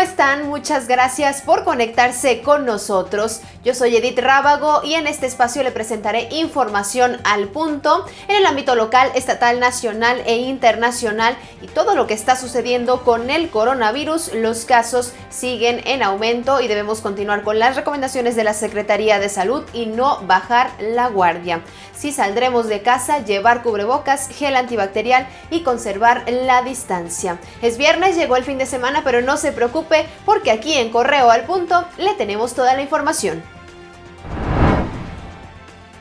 [0.00, 0.48] están?
[0.48, 3.40] Muchas gracias por conectarse con nosotros.
[3.64, 8.46] Yo soy Edith Rábago y en este espacio le presentaré información al punto en el
[8.46, 14.34] ámbito local, estatal, nacional e internacional y todo lo que está sucediendo con el coronavirus.
[14.34, 19.28] Los casos siguen en aumento y debemos continuar con las recomendaciones de la Secretaría de
[19.28, 21.62] Salud y no bajar la guardia.
[21.94, 27.40] Si saldremos de casa, llevar cubrebocas, gel antibacterial y conservar la distancia.
[27.60, 31.30] Es viernes, llegó el fin de semana, pero no se preocupe porque aquí en Correo
[31.30, 33.42] al Punto le tenemos toda la información.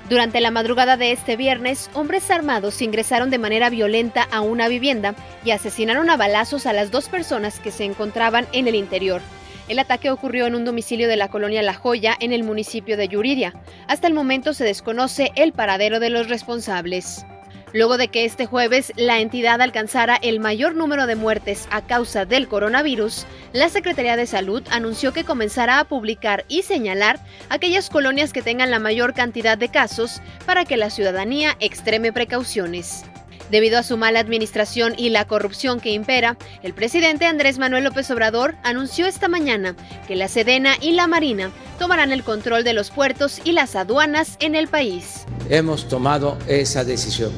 [0.10, 5.16] Durante la madrugada de este viernes, hombres armados ingresaron de manera violenta a una vivienda
[5.44, 9.22] y asesinaron a balazos a las dos personas que se encontraban en el interior.
[9.68, 13.10] El ataque ocurrió en un domicilio de la colonia La Joya, en el municipio de
[13.10, 13.54] Yuriria.
[13.90, 17.26] Hasta el momento se desconoce el paradero de los responsables.
[17.74, 22.26] Luego de que este jueves la entidad alcanzara el mayor número de muertes a causa
[22.26, 28.32] del coronavirus, la Secretaría de Salud anunció que comenzará a publicar y señalar aquellas colonias
[28.32, 33.04] que tengan la mayor cantidad de casos para que la ciudadanía extreme precauciones.
[33.52, 38.10] Debido a su mala administración y la corrupción que impera, el presidente Andrés Manuel López
[38.12, 42.92] Obrador anunció esta mañana que la Sedena y la Marina tomarán el control de los
[42.92, 45.26] puertos y las aduanas en el país.
[45.50, 47.32] Hemos tomado esa decisión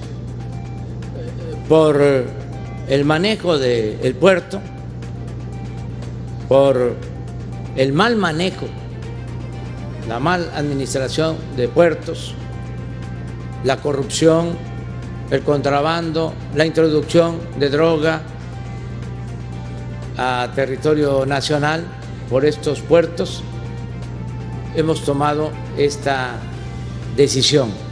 [1.70, 4.60] por el manejo del puerto,
[6.48, 6.96] por
[7.76, 8.66] el mal manejo,
[10.08, 12.34] la mal administración de puertos,
[13.64, 14.58] la corrupción
[15.30, 18.22] el contrabando, la introducción de droga
[20.18, 21.84] a territorio nacional
[22.32, 23.44] por estos puertos,
[24.76, 26.32] hemos tomado esta
[27.16, 27.89] decisión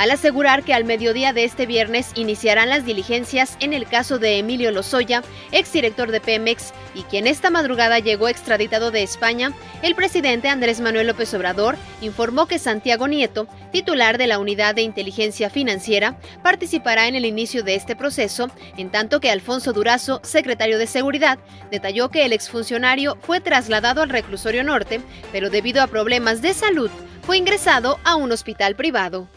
[0.00, 4.38] al asegurar que al mediodía de este viernes iniciarán las diligencias en el caso de
[4.38, 5.22] Emilio Lozoya,
[5.52, 9.52] exdirector de Pemex, y quien esta madrugada llegó extraditado de España,
[9.82, 14.80] el presidente Andrés Manuel López Obrador informó que Santiago Nieto, titular de la Unidad de
[14.80, 20.78] Inteligencia Financiera, participará en el inicio de este proceso, en tanto que Alfonso Durazo, secretario
[20.78, 21.38] de Seguridad,
[21.70, 26.90] detalló que el exfuncionario fue trasladado al reclusorio norte, pero debido a problemas de salud,
[27.20, 29.28] fue ingresado a un hospital privado.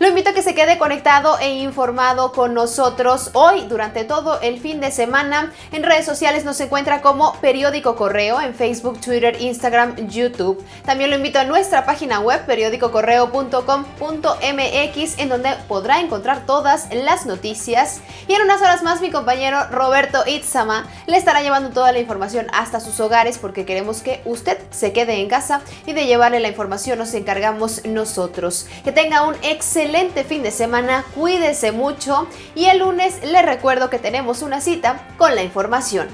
[0.00, 4.58] Lo invito a que se quede conectado e informado con nosotros hoy durante todo el
[4.58, 5.52] fin de semana.
[5.72, 10.64] En redes sociales nos encuentra como Periódico Correo en Facebook, Twitter, Instagram, YouTube.
[10.86, 18.00] También lo invito a nuestra página web periódicocorreo.com.mx en donde podrá encontrar todas las noticias.
[18.26, 22.46] Y en unas horas más mi compañero Roberto Itzama le estará llevando toda la información
[22.54, 26.48] hasta sus hogares porque queremos que usted se quede en casa y de llevarle la
[26.48, 28.66] información nos encargamos nosotros.
[28.82, 33.90] Que tenga un excelente excelente fin de semana, cuídese mucho y el lunes le recuerdo
[33.90, 36.06] que tenemos una cita con la información.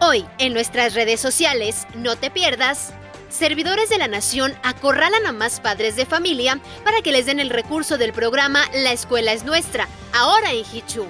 [0.00, 2.92] Hoy en nuestras redes sociales, no te pierdas.
[3.28, 7.50] Servidores de la Nación acorralan a más padres de familia para que les den el
[7.50, 11.06] recurso del programa La Escuela es Nuestra, ahora en Hichu.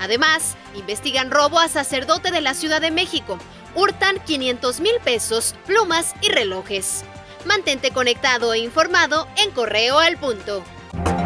[0.00, 3.36] Además, investigan robo a sacerdote de la Ciudad de México.
[3.74, 7.04] Hurtan 500 mil pesos, plumas y relojes.
[7.44, 10.64] Mantente conectado e informado en Correo al Punto.
[11.04, 11.25] Thank you.